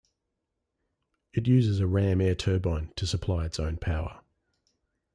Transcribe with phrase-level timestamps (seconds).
[1.31, 4.21] It uses a ram air turbine to supply its own power.